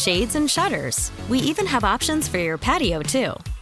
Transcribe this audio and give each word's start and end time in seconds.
shades, 0.00 0.34
and 0.34 0.50
shutters. 0.50 1.12
We 1.28 1.38
even 1.40 1.66
have 1.66 1.84
options 1.84 2.26
for 2.26 2.38
your 2.38 2.58
patio, 2.58 3.02
too. 3.02 3.34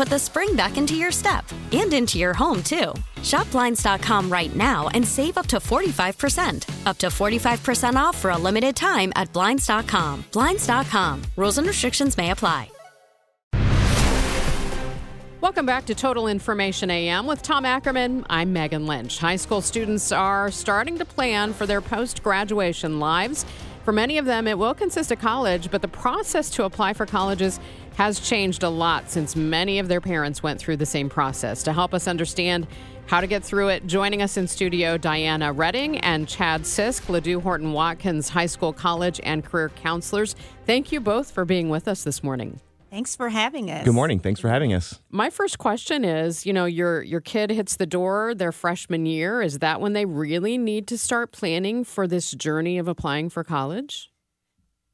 put 0.00 0.08
the 0.08 0.18
spring 0.18 0.56
back 0.56 0.78
into 0.78 0.94
your 0.94 1.12
step 1.12 1.44
and 1.72 1.92
into 1.92 2.16
your 2.18 2.32
home, 2.32 2.62
too. 2.62 2.94
Shop 3.22 3.50
Blinds.com 3.50 4.32
right 4.32 4.56
now 4.56 4.88
and 4.94 5.06
save 5.06 5.36
up 5.36 5.46
to 5.48 5.58
45%. 5.58 6.86
Up 6.86 6.96
to 6.96 7.08
45% 7.08 7.96
off 7.96 8.16
for 8.16 8.30
a 8.30 8.38
limited 8.38 8.74
time 8.74 9.12
at 9.14 9.30
Blinds.com. 9.34 10.24
Blinds.com. 10.32 11.22
Rules 11.36 11.58
and 11.58 11.66
restrictions 11.66 12.16
may 12.16 12.30
apply. 12.30 12.70
Welcome 15.42 15.66
back 15.66 15.84
to 15.84 15.94
Total 15.94 16.28
Information 16.28 16.90
AM 16.90 17.26
with 17.26 17.42
Tom 17.42 17.66
Ackerman. 17.66 18.24
I'm 18.30 18.54
Megan 18.54 18.86
Lynch. 18.86 19.18
High 19.18 19.36
school 19.36 19.60
students 19.60 20.12
are 20.12 20.50
starting 20.50 20.96
to 20.96 21.04
plan 21.04 21.52
for 21.52 21.66
their 21.66 21.82
post 21.82 22.22
graduation 22.22 23.00
lives. 23.00 23.44
For 23.84 23.92
many 23.92 24.18
of 24.18 24.26
them, 24.26 24.46
it 24.46 24.58
will 24.58 24.74
consist 24.74 25.10
of 25.10 25.18
college, 25.20 25.70
but 25.70 25.82
the 25.82 25.88
process 25.88 26.50
to 26.50 26.64
apply 26.64 26.92
for 26.92 27.06
colleges 27.06 27.58
has 27.94 28.20
changed 28.20 28.62
a 28.62 28.68
lot 28.68 29.10
since 29.10 29.36
many 29.36 29.78
of 29.78 29.88
their 29.88 30.00
parents 30.00 30.42
went 30.42 30.60
through 30.60 30.76
the 30.76 30.86
same 30.86 31.08
process. 31.08 31.62
To 31.64 31.72
help 31.72 31.94
us 31.94 32.08
understand 32.08 32.66
how 33.06 33.20
to 33.20 33.26
get 33.26 33.42
through 33.42 33.68
it, 33.68 33.86
joining 33.86 34.22
us 34.22 34.36
in 34.36 34.46
studio, 34.46 34.96
Diana 34.96 35.52
Redding 35.52 35.98
and 35.98 36.28
Chad 36.28 36.62
Sisk, 36.62 37.02
Ladue 37.06 37.42
Horton 37.42 37.72
Watkins 37.72 38.28
High 38.28 38.46
School, 38.46 38.72
College, 38.72 39.20
and 39.24 39.44
Career 39.44 39.68
Counselors. 39.70 40.36
Thank 40.64 40.92
you 40.92 41.00
both 41.00 41.32
for 41.32 41.44
being 41.44 41.68
with 41.68 41.88
us 41.88 42.04
this 42.04 42.22
morning. 42.22 42.60
Thanks 42.90 43.14
for 43.14 43.28
having 43.28 43.70
us. 43.70 43.84
Good 43.84 43.94
morning. 43.94 44.18
Thanks 44.18 44.40
for 44.40 44.48
having 44.48 44.74
us. 44.74 44.98
My 45.10 45.30
first 45.30 45.58
question 45.58 46.04
is, 46.04 46.44
you 46.44 46.52
know, 46.52 46.64
your 46.64 47.02
your 47.02 47.20
kid 47.20 47.50
hits 47.50 47.76
the 47.76 47.86
door 47.86 48.34
their 48.34 48.50
freshman 48.50 49.06
year. 49.06 49.42
Is 49.42 49.60
that 49.60 49.80
when 49.80 49.92
they 49.92 50.04
really 50.04 50.58
need 50.58 50.88
to 50.88 50.98
start 50.98 51.30
planning 51.30 51.84
for 51.84 52.08
this 52.08 52.32
journey 52.32 52.78
of 52.78 52.88
applying 52.88 53.28
for 53.28 53.44
college? 53.44 54.09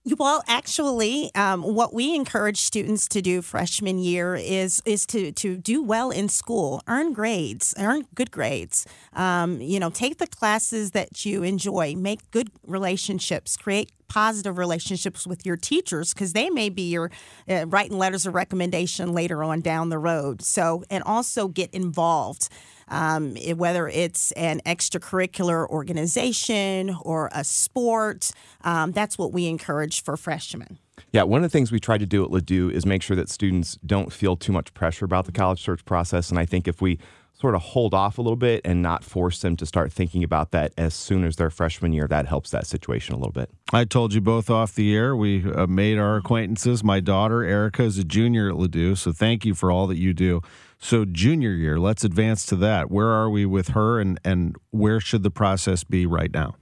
Well, 0.06 0.44
actually, 0.46 1.34
um, 1.34 1.62
what 1.62 1.92
we 1.92 2.14
encourage 2.14 2.60
students 2.60 3.08
to 3.08 3.20
do 3.20 3.42
freshman 3.42 3.98
year 3.98 4.36
is 4.36 4.80
is 4.84 5.04
to 5.06 5.32
to 5.32 5.56
do 5.56 5.82
well 5.82 6.10
in 6.10 6.28
school, 6.28 6.80
earn 6.86 7.12
grades, 7.12 7.74
earn 7.76 8.06
good 8.14 8.30
grades. 8.30 8.86
Um, 9.14 9.60
you 9.60 9.80
know, 9.80 9.90
take 9.90 10.18
the 10.18 10.28
classes 10.28 10.92
that 10.92 11.26
you 11.26 11.42
enjoy, 11.42 11.96
make 11.96 12.30
good 12.30 12.50
relationships, 12.64 13.56
create 13.56 13.90
positive 14.08 14.58
relationships 14.58 15.26
with 15.26 15.44
your 15.44 15.56
teachers 15.56 16.12
because 16.12 16.32
they 16.32 16.50
may 16.50 16.68
be 16.68 16.90
your 16.90 17.10
uh, 17.48 17.66
writing 17.66 17.98
letters 17.98 18.26
of 18.26 18.34
recommendation 18.34 19.12
later 19.12 19.42
on 19.42 19.60
down 19.60 19.88
the 19.88 19.98
road. 19.98 20.42
So, 20.42 20.84
and 20.90 21.02
also 21.04 21.48
get 21.48 21.70
involved. 21.72 22.48
Um, 22.88 23.34
whether 23.56 23.88
it's 23.88 24.30
an 24.32 24.60
extracurricular 24.64 25.68
organization 25.68 26.96
or 27.02 27.30
a 27.34 27.42
sport, 27.42 28.30
um, 28.62 28.92
that's 28.92 29.18
what 29.18 29.32
we 29.32 29.48
encourage 29.48 30.04
for 30.04 30.16
freshmen. 30.16 30.78
Yeah, 31.12 31.24
one 31.24 31.38
of 31.38 31.42
the 31.42 31.52
things 31.52 31.72
we 31.72 31.80
try 31.80 31.98
to 31.98 32.06
do 32.06 32.24
at 32.24 32.30
Ladue 32.30 32.70
is 32.70 32.86
make 32.86 33.02
sure 33.02 33.16
that 33.16 33.28
students 33.28 33.76
don't 33.84 34.12
feel 34.12 34.36
too 34.36 34.52
much 34.52 34.72
pressure 34.72 35.04
about 35.04 35.24
the 35.26 35.32
college 35.32 35.62
search 35.62 35.84
process. 35.84 36.30
And 36.30 36.38
I 36.38 36.46
think 36.46 36.68
if 36.68 36.80
we 36.80 36.98
sort 37.38 37.54
of 37.54 37.60
hold 37.60 37.92
off 37.92 38.18
a 38.18 38.22
little 38.22 38.36
bit 38.36 38.62
and 38.64 38.80
not 38.82 39.04
force 39.04 39.40
them 39.40 39.56
to 39.56 39.66
start 39.66 39.92
thinking 39.92 40.24
about 40.24 40.52
that 40.52 40.72
as 40.76 40.94
soon 40.94 41.24
as 41.24 41.36
their 41.36 41.50
freshman 41.50 41.92
year, 41.92 42.08
that 42.08 42.26
helps 42.26 42.50
that 42.50 42.66
situation 42.66 43.14
a 43.14 43.18
little 43.18 43.32
bit. 43.32 43.50
I 43.72 43.84
told 43.84 44.14
you 44.14 44.20
both 44.20 44.48
off 44.48 44.74
the 44.74 44.94
air. 44.94 45.14
We 45.14 45.50
uh, 45.52 45.66
made 45.66 45.98
our 45.98 46.16
acquaintances. 46.16 46.82
My 46.82 47.00
daughter, 47.00 47.44
Erica, 47.44 47.82
is 47.82 47.98
a 47.98 48.04
junior 48.04 48.48
at 48.48 48.56
Ladue. 48.56 48.96
So 48.96 49.12
thank 49.12 49.44
you 49.44 49.54
for 49.54 49.70
all 49.70 49.86
that 49.88 49.98
you 49.98 50.14
do. 50.14 50.40
So, 50.78 51.06
junior 51.06 51.52
year, 51.52 51.78
let's 51.78 52.04
advance 52.04 52.44
to 52.46 52.56
that. 52.56 52.90
Where 52.90 53.08
are 53.08 53.30
we 53.30 53.46
with 53.46 53.68
her 53.68 53.98
and, 53.98 54.20
and 54.22 54.56
where 54.70 55.00
should 55.00 55.22
the 55.22 55.30
process 55.30 55.84
be 55.84 56.04
right 56.04 56.32
now? 56.32 56.56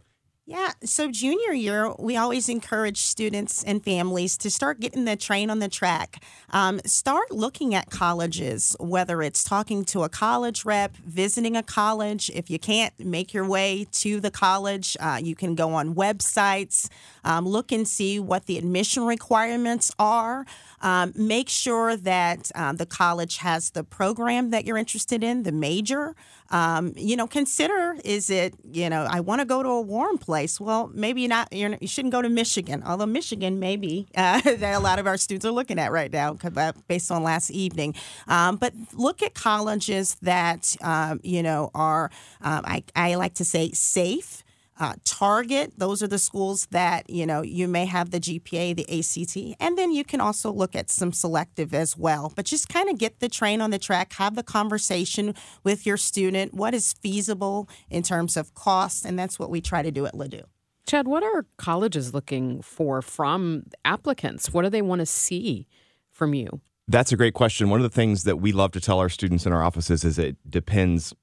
Yeah, 0.47 0.73
so 0.85 1.11
junior 1.11 1.55
year, 1.55 1.95
we 1.99 2.19
always 2.19 2.51
encourage 2.51 2.99
students 2.99 3.65
and 3.65 3.83
families 3.83 4.37
to 4.39 4.51
start 4.51 4.79
getting 4.79 5.07
the 5.07 5.17
train 5.17 5.49
on 5.49 5.59
the 5.59 5.69
track. 5.69 6.23
Um, 6.51 6.81
start 6.85 7.31
looking 7.31 7.75
at 7.75 7.89
colleges, 7.89 8.77
whether 8.79 9.23
it's 9.23 9.43
talking 9.43 9.87
to 9.87 10.03
a 10.03 10.11
college 10.11 10.67
rep, 10.67 10.99
visiting 10.99 11.57
a 11.57 11.63
college. 11.63 12.31
If 12.35 12.51
you 12.51 12.59
can't 12.59 12.93
make 13.01 13.33
your 13.33 13.49
way 13.49 13.87
to 13.93 14.21
the 14.21 14.31
college, 14.31 14.99
uh, 15.01 15.19
you 15.23 15.35
can 15.35 15.55
go 15.55 15.73
on 15.73 15.95
websites, 15.95 16.91
um, 17.25 17.49
look 17.49 17.73
and 17.73 17.89
see 17.89 18.21
what 18.21 18.45
the 18.45 18.59
admission 18.59 19.05
requirements 19.07 19.93
are. 19.99 20.45
Um, 20.83 21.15
make 21.17 21.49
sure 21.49 21.97
that 21.97 22.53
um, 22.55 22.77
the 22.77 22.85
college 22.85 23.39
has 23.39 23.71
the 23.71 23.83
program 23.83 24.51
that 24.51 24.67
you're 24.67 24.77
interested 24.77 25.25
in, 25.25 25.45
the 25.45 25.53
major. 25.53 26.15
Um, 26.55 26.93
you 26.95 27.17
know, 27.17 27.27
consider 27.27 27.97
is 28.05 28.31
it, 28.31 28.55
you 28.71 28.89
know, 28.89 29.09
I 29.11 29.19
want 29.19 29.41
to 29.41 29.45
go 29.45 29.61
to 29.65 29.69
a 29.69 29.81
warm 29.81 30.19
place. 30.19 30.61
Well, 30.61 30.89
maybe 30.95 31.23
you're 31.23 31.29
not, 31.29 31.53
you 31.53 31.77
shouldn't 31.89 32.13
go 32.13 32.23
to 32.23 32.29
Michigan, 32.29 32.85
although 32.87 33.07
Michigan 33.07 33.59
maybe 33.59 34.07
uh, 34.17 34.41
that 34.41 34.75
a 34.75 34.79
lot 34.79 35.01
of 35.01 35.09
our 35.09 35.17
students 35.17 35.45
are 35.45 35.51
looking 35.51 35.81
at 35.81 35.91
right 35.91 36.13
now 36.13 36.37
uh, 36.57 36.73
based 36.87 37.11
on 37.11 37.25
last 37.25 37.51
evening. 37.51 37.97
Um, 38.29 38.55
but 38.55 38.73
look 38.93 39.21
at 39.21 39.35
colleges 39.35 40.15
that, 40.23 40.77
um, 40.81 41.19
you 41.25 41.43
know, 41.43 41.73
are, 41.75 42.13
um, 42.41 42.63
I, 42.65 42.85
I 42.95 43.17
like 43.17 43.35
to 43.35 43.45
say, 43.45 43.73
safe 43.73 44.44
uh, 44.79 44.95
Target. 45.05 45.73
Those 45.77 46.03
are 46.03 46.09
the 46.09 46.19
schools 46.19 46.67
that 46.71 47.09
you 47.09 47.27
know 47.27 47.43
you 47.43 47.69
may 47.69 47.87
have 47.87 48.11
the 48.11 48.21
GPA, 48.21 48.77
the 48.77 48.99
ACT, 48.99 49.57
and 49.61 49.79
then 49.79 49.93
you 49.93 50.05
can 50.05 50.21
also 50.21 50.53
look 50.53 50.75
at 50.75 50.91
some 50.91 51.13
selective 51.13 51.75
as 51.75 51.97
well. 51.97 52.33
But 52.35 52.47
just 52.47 52.69
kind 52.69 52.89
of 52.89 52.99
get 52.99 53.21
the 53.21 53.29
train 53.29 53.61
on 53.61 53.71
the 53.71 53.79
track, 53.79 54.15
have 54.15 54.35
the 54.35 54.43
conversation 54.43 55.35
with 55.63 55.87
your 55.87 55.97
student. 55.97 56.55
What 56.55 56.75
is 56.75 56.93
feasible 56.93 57.69
in 57.91 58.03
terms 58.03 58.37
of 58.37 58.55
cost, 58.55 59.05
and 59.05 59.19
that's 59.19 59.39
what 59.39 59.51
we 59.51 59.61
try 59.61 59.83
to 59.83 59.91
do 59.91 60.07
at 60.07 60.15
Ladue. 60.15 60.45
Chad, 60.87 61.09
what 61.09 61.23
are 61.23 61.47
colleges 61.57 62.13
looking 62.13 62.61
for 62.61 63.01
from 63.01 63.65
applicants? 63.85 64.53
What 64.53 64.63
do 64.63 64.69
they 64.69 64.83
want 64.83 64.99
to 64.99 65.07
see 65.07 65.67
from 66.13 66.35
you? 66.35 66.61
That's 66.87 67.13
a 67.13 67.17
great 67.17 67.33
question. 67.33 67.71
One 67.71 67.81
of 67.81 67.85
the 67.85 67.95
things 67.95 68.25
that 68.25 68.37
we 68.37 68.53
love 68.53 68.73
to 68.73 68.81
tell 68.81 68.99
our 68.99 69.09
students 69.09 69.47
in 69.47 69.53
our 69.53 69.63
offices 69.63 70.05
is 70.05 70.19
it 70.19 70.37
depends 70.49 71.15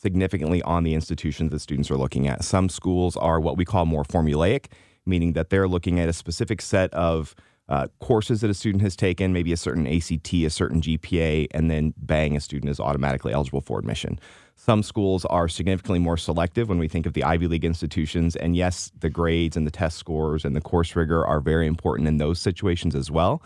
significantly 0.00 0.62
on 0.62 0.84
the 0.84 0.94
institutions 0.94 1.50
that 1.52 1.60
students 1.60 1.90
are 1.90 1.96
looking 1.96 2.28
at. 2.28 2.44
Some 2.44 2.68
schools 2.68 3.16
are 3.16 3.40
what 3.40 3.56
we 3.56 3.64
call 3.64 3.86
more 3.86 4.04
formulaic, 4.04 4.66
meaning 5.04 5.32
that 5.32 5.50
they're 5.50 5.68
looking 5.68 6.00
at 6.00 6.08
a 6.08 6.12
specific 6.12 6.60
set 6.60 6.92
of 6.94 7.34
uh, 7.68 7.88
courses 7.98 8.40
that 8.42 8.50
a 8.50 8.54
student 8.54 8.82
has 8.82 8.94
taken, 8.94 9.32
maybe 9.32 9.52
a 9.52 9.56
certain 9.56 9.86
ACT, 9.86 10.32
a 10.34 10.48
certain 10.48 10.80
GPA, 10.80 11.48
and 11.50 11.70
then 11.70 11.94
bang, 11.96 12.36
a 12.36 12.40
student 12.40 12.70
is 12.70 12.78
automatically 12.78 13.32
eligible 13.32 13.60
for 13.60 13.78
admission. 13.78 14.20
Some 14.54 14.82
schools 14.82 15.24
are 15.26 15.48
significantly 15.48 15.98
more 15.98 16.16
selective 16.16 16.68
when 16.68 16.78
we 16.78 16.88
think 16.88 17.06
of 17.06 17.12
the 17.12 17.24
Ivy 17.24 17.46
League 17.46 17.64
institutions. 17.64 18.36
And 18.36 18.56
yes, 18.56 18.90
the 18.98 19.10
grades 19.10 19.56
and 19.56 19.66
the 19.66 19.70
test 19.70 19.98
scores 19.98 20.44
and 20.44 20.54
the 20.54 20.60
course 20.60 20.94
rigor 20.96 21.26
are 21.26 21.40
very 21.40 21.66
important 21.66 22.08
in 22.08 22.18
those 22.18 22.40
situations 22.40 22.94
as 22.94 23.10
well. 23.10 23.42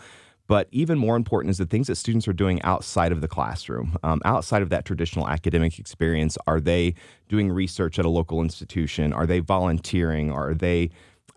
But 0.51 0.67
even 0.73 0.97
more 0.97 1.15
important 1.15 1.49
is 1.49 1.59
the 1.59 1.65
things 1.65 1.87
that 1.87 1.95
students 1.95 2.27
are 2.27 2.33
doing 2.33 2.61
outside 2.63 3.13
of 3.13 3.21
the 3.21 3.27
classroom, 3.29 3.95
um, 4.03 4.21
outside 4.25 4.61
of 4.61 4.67
that 4.67 4.83
traditional 4.83 5.29
academic 5.29 5.79
experience. 5.79 6.37
Are 6.45 6.59
they 6.59 6.95
doing 7.29 7.49
research 7.49 7.97
at 7.97 8.03
a 8.03 8.09
local 8.09 8.41
institution? 8.41 9.13
Are 9.13 9.25
they 9.25 9.39
volunteering? 9.39 10.29
Are 10.29 10.53
they 10.53 10.89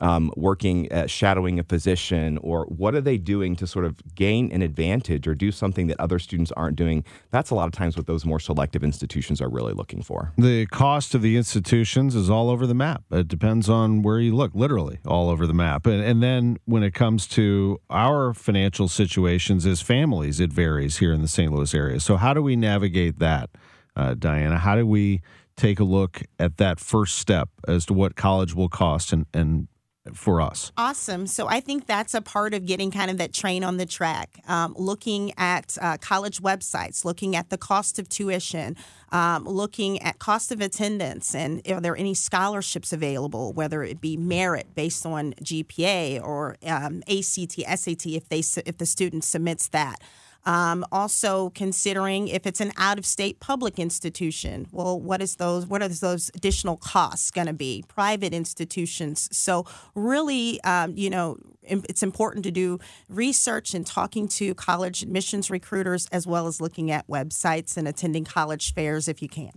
um, 0.05 0.31
working 0.37 0.93
at 0.93 1.09
shadowing 1.09 1.59
a 1.59 1.63
physician, 1.65 2.37
or 2.43 2.67
what 2.67 2.95
are 2.95 3.01
they 3.01 3.17
doing 3.17 3.57
to 3.57 3.67
sort 3.67 3.87
of 3.87 3.97
gain 4.15 4.53
an 4.53 4.61
advantage 4.61 5.27
or 5.27 5.35
do 5.35 5.51
something 5.51 5.87
that 5.87 5.99
other 5.99 6.19
students 6.19 6.53
aren't 6.53 6.77
doing? 6.77 7.05
That's 7.31 7.49
a 7.49 7.55
lot 7.55 7.69
of 7.69 7.73
times 7.73 7.97
what 7.97 8.07
those 8.07 8.27
more 8.27 8.39
selective 8.39 8.85
institutions 8.85 9.41
are 9.41 9.49
really 9.49 9.73
looking 9.73 10.03
for. 10.03 10.35
The 10.37 10.67
cost 10.67 11.15
of 11.15 11.23
the 11.23 11.39
institutions 11.39 12.15
is 12.15 12.29
all 12.29 12.51
over 12.51 12.67
the 12.67 12.75
map. 12.75 13.03
It 13.11 13.29
depends 13.29 13.71
on 13.71 14.03
where 14.03 14.21
you 14.21 14.37
look, 14.37 14.51
literally 14.55 14.99
all 15.07 15.31
over 15.31 15.47
the 15.47 15.55
map. 15.55 15.87
And, 15.87 16.05
and 16.05 16.23
then 16.23 16.59
when 16.67 16.83
it 16.83 16.93
comes 16.93 17.27
to 17.29 17.81
our 17.89 18.35
financial 18.35 18.89
situations 18.89 19.65
as 19.65 19.81
families, 19.81 20.39
it 20.39 20.53
varies 20.53 20.99
here 20.99 21.15
in 21.15 21.23
the 21.23 21.29
St. 21.29 21.51
Louis 21.51 21.73
area. 21.73 21.99
So, 21.99 22.19
how 22.19 22.35
do 22.35 22.43
we 22.43 22.57
navigate 22.57 23.21
that, 23.21 23.49
uh, 23.97 24.13
Diana? 24.13 24.59
How 24.59 24.77
do 24.77 24.87
we 24.87 25.23
take 25.57 25.81
a 25.81 25.85
look 25.85 26.23
at 26.39 26.59
that 26.59 26.79
first 26.79 27.19
step 27.19 27.49
as 27.67 27.87
to 27.87 27.95
what 27.95 28.17
college 28.17 28.55
will 28.55 28.69
cost 28.69 29.13
and, 29.13 29.25
and 29.33 29.69
for 30.13 30.41
us. 30.41 30.71
Awesome. 30.77 31.27
So 31.27 31.47
I 31.47 31.61
think 31.61 31.87
that's 31.87 32.13
a 32.13 32.21
part 32.21 32.53
of 32.53 32.67
getting 32.67 32.91
kind 32.91 33.11
of 33.11 33.19
that 33.19 33.33
train 33.33 33.65
on 33.65 33.79
the 33.79 33.87
track, 33.87 34.41
um, 34.47 34.75
looking 34.77 35.33
at 35.39 35.79
uh, 35.81 35.97
college 35.99 36.43
websites, 36.43 37.05
looking 37.05 37.35
at 37.35 37.49
the 37.49 37.57
cost 37.57 37.99
of 37.99 38.09
tuition, 38.09 38.77
um, 39.13 39.45
looking 39.45 40.03
at 40.03 40.19
cost 40.19 40.53
of 40.53 40.61
attendance, 40.61 41.35
and 41.35 41.67
are 41.71 41.81
there 41.81 41.97
any 41.97 42.15
scholarships 42.15 42.93
available, 42.93 43.53
whether 43.53 43.83
it 43.83 44.01
be 44.01 44.17
merit 44.17 44.75
based 44.75 45.07
on 45.07 45.33
GPA 45.35 46.23
or 46.23 46.57
um, 46.67 47.03
ACT, 47.09 47.61
SAT, 47.79 48.07
if 48.07 48.29
they 48.29 48.43
if 48.67 48.77
the 48.77 48.87
student 48.87 49.25
submits 49.25 49.69
that. 49.69 50.01
Um, 50.47 50.85
also 50.93 51.51
considering 51.51 52.29
if 52.29 52.47
it's 52.47 52.61
an 52.61 52.73
out-of-state 52.77 53.41
public 53.41 53.79
institution. 53.79 54.67
Well, 54.73 55.01
what 55.01 55.23
is 55.23 55.37
those? 55.37 55.67
What 55.67 55.83
are 55.83 55.89
those 55.89 56.31
additional 56.35 56.77
costs 56.77 57.31
going 57.31 57.47
to 57.47 57.55
be? 57.55 57.85
Private 57.89 58.35
institutions. 58.35 59.29
So 59.33 59.65
really, 59.95 60.61
um, 60.63 60.97
you 60.97 61.09
know, 61.09 61.39
it's 61.63 62.03
important 62.03 62.45
to 62.45 62.51
do 62.51 62.79
research 63.09 63.75
and 63.75 63.87
talking 63.87 64.29
to 64.29 64.55
college 64.55 65.03
admissions 65.03 65.51
recruiters 65.51 66.07
as 66.13 66.27
well 66.27 66.47
as 66.47 66.61
looking 66.61 66.91
at 66.91 67.09
websites 67.09 67.77
and 67.77 67.89
attending 67.89 68.25
college 68.25 68.75
fairs 68.75 69.09
if 69.09 69.23
you 69.23 69.29
can. 69.29 69.53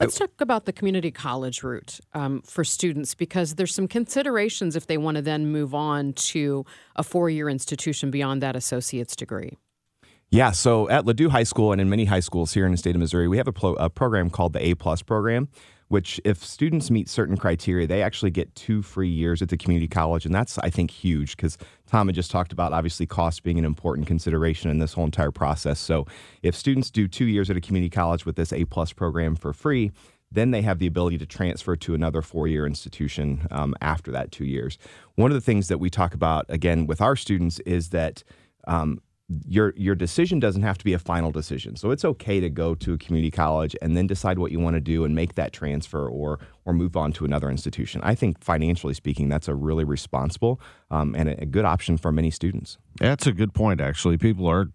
Let's 0.00 0.18
talk 0.18 0.40
about 0.40 0.64
the 0.64 0.72
community 0.72 1.10
college 1.10 1.62
route 1.62 2.00
um, 2.12 2.42
for 2.42 2.64
students 2.64 3.14
because 3.14 3.54
there's 3.54 3.74
some 3.74 3.86
considerations 3.86 4.74
if 4.74 4.86
they 4.86 4.98
want 4.98 5.16
to 5.16 5.22
then 5.22 5.46
move 5.46 5.74
on 5.74 6.12
to 6.14 6.64
a 6.96 7.04
four 7.04 7.30
year 7.30 7.48
institution 7.48 8.10
beyond 8.10 8.42
that 8.42 8.56
associate's 8.56 9.14
degree. 9.14 9.58
Yeah, 10.34 10.52
so 10.52 10.88
at 10.88 11.04
Ladue 11.04 11.28
High 11.28 11.42
School 11.42 11.72
and 11.72 11.80
in 11.80 11.90
many 11.90 12.06
high 12.06 12.20
schools 12.20 12.54
here 12.54 12.64
in 12.64 12.72
the 12.72 12.78
state 12.78 12.94
of 12.94 13.00
Missouri, 13.00 13.28
we 13.28 13.36
have 13.36 13.48
a, 13.48 13.66
a 13.74 13.90
program 13.90 14.30
called 14.30 14.54
the 14.54 14.66
A 14.66 14.74
Plus 14.74 15.02
program, 15.02 15.46
which 15.88 16.18
if 16.24 16.42
students 16.42 16.90
meet 16.90 17.10
certain 17.10 17.36
criteria, 17.36 17.86
they 17.86 18.02
actually 18.02 18.30
get 18.30 18.54
two 18.54 18.80
free 18.80 19.10
years 19.10 19.42
at 19.42 19.50
the 19.50 19.58
community 19.58 19.86
college, 19.86 20.24
and 20.24 20.34
that's 20.34 20.56
I 20.56 20.70
think 20.70 20.90
huge 20.90 21.36
because 21.36 21.58
Tom 21.86 22.08
had 22.08 22.14
just 22.14 22.30
talked 22.30 22.50
about 22.50 22.72
obviously 22.72 23.04
cost 23.04 23.42
being 23.42 23.58
an 23.58 23.66
important 23.66 24.06
consideration 24.06 24.70
in 24.70 24.78
this 24.78 24.94
whole 24.94 25.04
entire 25.04 25.30
process. 25.30 25.78
So 25.78 26.06
if 26.42 26.56
students 26.56 26.90
do 26.90 27.08
two 27.08 27.26
years 27.26 27.50
at 27.50 27.58
a 27.58 27.60
community 27.60 27.90
college 27.90 28.24
with 28.24 28.36
this 28.36 28.54
A 28.54 28.64
Plus 28.64 28.94
program 28.94 29.36
for 29.36 29.52
free, 29.52 29.92
then 30.30 30.50
they 30.50 30.62
have 30.62 30.78
the 30.78 30.86
ability 30.86 31.18
to 31.18 31.26
transfer 31.26 31.76
to 31.76 31.92
another 31.92 32.22
four 32.22 32.48
year 32.48 32.66
institution 32.66 33.46
um, 33.50 33.74
after 33.82 34.10
that 34.12 34.32
two 34.32 34.46
years. 34.46 34.78
One 35.16 35.30
of 35.30 35.34
the 35.34 35.42
things 35.42 35.68
that 35.68 35.76
we 35.76 35.90
talk 35.90 36.14
about 36.14 36.46
again 36.48 36.86
with 36.86 37.02
our 37.02 37.16
students 37.16 37.60
is 37.66 37.90
that. 37.90 38.24
Um, 38.66 39.02
your 39.46 39.72
your 39.76 39.94
decision 39.94 40.40
doesn't 40.40 40.62
have 40.62 40.78
to 40.78 40.84
be 40.84 40.92
a 40.92 40.98
final 40.98 41.30
decision. 41.30 41.76
So 41.76 41.90
it's 41.90 42.04
okay 42.04 42.40
to 42.40 42.50
go 42.50 42.74
to 42.76 42.94
a 42.94 42.98
community 42.98 43.30
college 43.30 43.76
and 43.80 43.96
then 43.96 44.06
decide 44.06 44.38
what 44.38 44.52
you 44.52 44.60
want 44.60 44.74
to 44.74 44.80
do 44.80 45.04
and 45.04 45.14
make 45.14 45.34
that 45.34 45.52
transfer 45.52 46.08
or 46.08 46.38
or 46.64 46.72
move 46.72 46.96
on 46.96 47.12
to 47.12 47.24
another 47.24 47.50
institution. 47.50 48.00
I 48.04 48.14
think 48.14 48.42
financially 48.42 48.94
speaking, 48.94 49.28
that's 49.28 49.48
a 49.48 49.54
really 49.54 49.84
responsible 49.84 50.60
um, 50.90 51.14
and 51.16 51.28
a, 51.28 51.42
a, 51.42 51.46
good 51.46 51.64
option 51.64 51.96
for 51.96 52.12
many 52.12 52.30
students. 52.30 52.78
That's 53.02 53.26
a 53.26 53.32
good 53.32 53.52
point. 53.52 53.80
Actually, 53.80 54.16
people 54.16 54.46
are 54.46 54.68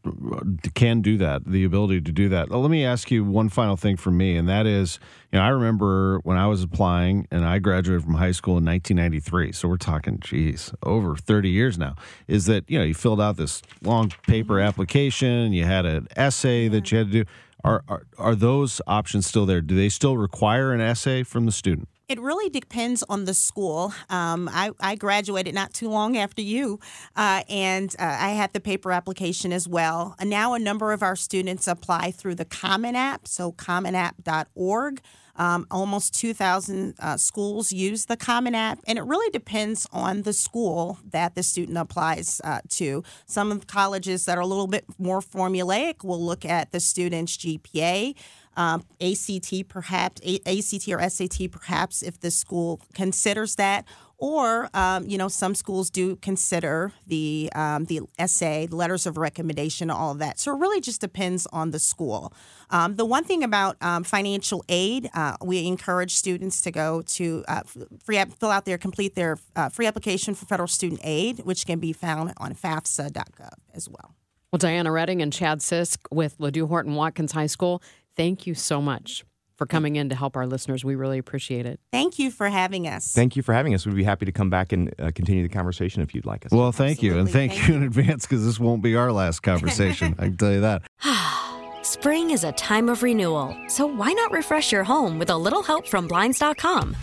can 0.75 1.01
do 1.01 1.17
that. 1.17 1.45
The 1.45 1.63
ability 1.63 2.01
to 2.01 2.11
do 2.11 2.27
that. 2.29 2.51
Let 2.51 2.69
me 2.69 2.83
ask 2.83 3.09
you 3.09 3.23
one 3.23 3.49
final 3.49 3.77
thing 3.77 3.95
for 3.95 4.11
me, 4.11 4.35
and 4.35 4.49
that 4.49 4.65
is, 4.65 4.99
you 5.31 5.39
know, 5.39 5.45
I 5.45 5.49
remember 5.49 6.19
when 6.19 6.37
I 6.37 6.47
was 6.47 6.61
applying, 6.61 7.27
and 7.31 7.45
I 7.45 7.59
graduated 7.59 8.03
from 8.03 8.15
high 8.15 8.31
school 8.31 8.57
in 8.57 8.65
1993. 8.65 9.53
So 9.53 9.69
we're 9.69 9.77
talking, 9.77 10.19
geez, 10.19 10.73
over 10.83 11.15
30 11.15 11.49
years 11.49 11.77
now. 11.77 11.95
Is 12.27 12.45
that 12.47 12.69
you 12.69 12.77
know 12.77 12.83
you 12.83 12.93
filled 12.93 13.21
out 13.21 13.37
this 13.37 13.61
long 13.81 14.09
paper 14.27 14.55
mm-hmm. 14.55 14.67
application, 14.67 15.53
you 15.53 15.63
had 15.63 15.85
an 15.85 16.07
essay 16.15 16.67
that 16.67 16.91
you 16.91 16.97
had 16.97 17.07
to 17.11 17.23
do 17.23 17.29
are, 17.63 17.83
are, 17.87 18.03
are 18.17 18.35
those 18.35 18.81
options 18.87 19.27
still 19.27 19.45
there? 19.45 19.61
Do 19.61 19.75
they 19.75 19.89
still 19.89 20.17
require 20.17 20.73
an 20.73 20.81
essay 20.81 21.23
from 21.23 21.45
the 21.45 21.51
student? 21.51 21.89
It 22.07 22.21
really 22.21 22.49
depends 22.49 23.03
on 23.09 23.25
the 23.25 23.33
school. 23.33 23.93
Um, 24.09 24.49
I, 24.53 24.71
I, 24.79 24.95
graduated 24.95 25.53
not 25.53 25.73
too 25.73 25.89
long 25.89 26.15
after 26.15 26.41
you, 26.41 26.79
uh, 27.17 27.43
and 27.49 27.93
uh, 27.99 28.03
I 28.17 28.29
had 28.29 28.53
the 28.53 28.61
paper 28.61 28.93
application 28.93 29.51
as 29.51 29.67
well. 29.67 30.15
now, 30.23 30.53
a 30.53 30.59
number 30.59 30.93
of 30.93 31.03
our 31.03 31.17
students 31.17 31.67
apply 31.67 32.11
through 32.11 32.35
the 32.35 32.45
Common 32.45 32.95
App, 32.95 33.27
so 33.27 33.51
commonapp.org. 33.51 35.01
Um, 35.35 35.67
almost 35.69 36.15
2,000 36.19 36.95
uh, 36.97 37.17
schools 37.17 37.71
use 37.71 38.05
the 38.05 38.17
Common 38.17 38.55
App, 38.55 38.79
and 38.87 38.97
it 38.97 39.03
really 39.03 39.29
depends 39.29 39.85
on 39.91 40.23
the 40.23 40.33
school 40.33 40.99
that 41.11 41.35
the 41.35 41.43
student 41.43 41.77
applies 41.77 42.39
uh, 42.43 42.61
to. 42.69 43.03
Some 43.25 43.51
of 43.51 43.67
colleges 43.67 44.25
that 44.25 44.37
are 44.37 44.41
a 44.41 44.47
little 44.47 44.65
bit 44.65 44.85
more 44.97 45.19
formulaic 45.19 46.03
will 46.03 46.23
look 46.23 46.43
at 46.45 46.71
the 46.71 46.79
student's 46.79 47.37
GPA. 47.37 48.15
Um, 48.57 48.83
ACT 48.99 49.69
perhaps, 49.69 50.21
A- 50.25 50.41
ACT 50.45 50.89
or 50.89 51.09
SAT 51.09 51.51
perhaps, 51.51 52.01
if 52.03 52.19
the 52.19 52.31
school 52.31 52.81
considers 52.93 53.55
that, 53.55 53.85
or, 54.19 54.67
um, 54.73 55.07
you 55.07 55.17
know, 55.17 55.27
some 55.27 55.53
schools 55.53 55.91
do 55.91 56.15
consider 56.15 56.91
the 57.05 57.51
um, 57.53 57.85
the 57.85 58.01
essay, 58.17 58.65
the 58.65 58.75
letters 58.75 59.05
of 59.05 59.15
recommendation, 59.15 59.91
all 59.91 60.11
of 60.11 60.19
that. 60.19 60.39
So 60.39 60.55
it 60.55 60.59
really 60.59 60.81
just 60.81 61.01
depends 61.01 61.45
on 61.53 61.69
the 61.69 61.77
school. 61.77 62.33
Um, 62.71 62.95
the 62.95 63.05
one 63.05 63.23
thing 63.23 63.43
about 63.43 63.77
um, 63.79 64.03
financial 64.03 64.65
aid, 64.69 65.09
uh, 65.13 65.37
we 65.43 65.67
encourage 65.67 66.15
students 66.15 66.61
to 66.61 66.71
go 66.71 67.03
to 67.03 67.45
uh, 67.47 67.61
free 68.03 68.21
fill 68.39 68.49
out 68.49 68.65
their 68.65 68.79
complete 68.79 69.13
their 69.13 69.37
uh, 69.55 69.69
free 69.69 69.85
application 69.85 70.33
for 70.33 70.47
federal 70.47 70.67
student 70.67 70.99
aid, 71.03 71.39
which 71.39 71.67
can 71.67 71.79
be 71.79 71.93
found 71.93 72.33
on 72.37 72.55
FAFSA.gov 72.55 73.53
as 73.75 73.87
well. 73.87 74.15
Well, 74.51 74.57
Diana 74.57 74.91
Redding 74.91 75.21
and 75.21 75.31
Chad 75.31 75.59
Sisk 75.59 75.97
with 76.09 76.37
Ladue 76.39 76.67
Horton 76.67 76.95
Watkins 76.95 77.33
High 77.33 77.47
School, 77.47 77.83
thank 78.17 78.47
you 78.47 78.55
so 78.55 78.81
much 78.81 79.23
for 79.55 79.65
coming 79.65 79.95
in 79.95 80.09
to 80.09 80.15
help 80.15 80.37
our 80.37 80.45
listeners. 80.45 80.85
We 80.85 80.95
really 80.95 81.17
appreciate 81.17 81.65
it. 81.65 81.79
Thank 81.91 82.19
you 82.19 82.29
for 82.29 82.49
having 82.49 82.87
us. 82.87 83.11
Thank 83.11 83.35
you 83.35 83.41
for 83.41 83.53
having 83.53 83.73
us. 83.73 83.85
We'd 83.85 83.95
be 83.95 84.03
happy 84.03 84.25
to 84.25 84.31
come 84.31 84.49
back 84.49 84.71
and 84.71 84.93
uh, 84.99 85.11
continue 85.15 85.43
the 85.43 85.49
conversation 85.49 86.01
if 86.03 86.13
you'd 86.13 86.25
like 86.25 86.45
us. 86.45 86.51
Well, 86.51 86.71
thank 86.71 86.97
Absolutely. 86.99 87.15
you. 87.15 87.21
And 87.21 87.29
thank, 87.29 87.53
thank 87.53 87.67
you 87.67 87.75
in 87.75 87.83
advance 87.83 88.25
because 88.25 88.45
this 88.45 88.59
won't 88.59 88.83
be 88.83 88.95
our 88.95 89.11
last 89.11 89.39
conversation. 89.43 90.15
I 90.19 90.25
can 90.25 90.37
tell 90.37 90.51
you 90.51 90.61
that. 90.61 90.83
Spring 91.83 92.31
is 92.31 92.43
a 92.43 92.51
time 92.53 92.89
of 92.89 93.01
renewal, 93.01 93.57
so 93.67 93.85
why 93.85 94.11
not 94.13 94.31
refresh 94.31 94.71
your 94.71 94.83
home 94.83 95.17
with 95.17 95.29
a 95.29 95.37
little 95.37 95.63
help 95.63 95.87
from 95.87 96.07
Blinds.com? 96.07 96.95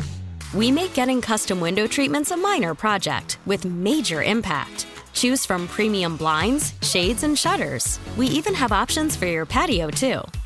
We 0.54 0.70
make 0.70 0.94
getting 0.94 1.20
custom 1.20 1.58
window 1.58 1.86
treatments 1.86 2.30
a 2.30 2.36
minor 2.36 2.74
project 2.74 3.38
with 3.46 3.64
major 3.64 4.22
impact. 4.22 4.86
Choose 5.12 5.46
from 5.46 5.66
premium 5.68 6.16
blinds, 6.16 6.74
shades, 6.82 7.22
and 7.22 7.36
shutters. 7.36 7.98
We 8.16 8.26
even 8.28 8.54
have 8.54 8.72
options 8.72 9.16
for 9.16 9.26
your 9.26 9.46
patio, 9.46 9.88
too. 9.88 10.20